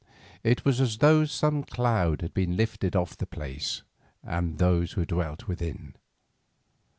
It 0.43 0.65
was 0.65 0.81
as 0.81 0.97
though 0.97 1.25
some 1.25 1.61
cloud 1.63 2.21
had 2.23 2.33
been 2.33 2.57
lifted 2.57 2.95
off 2.95 3.15
the 3.15 3.27
place 3.27 3.83
and 4.23 4.57
those 4.57 4.93
who 4.93 5.05
dwelt 5.05 5.45
therein. 5.47 5.93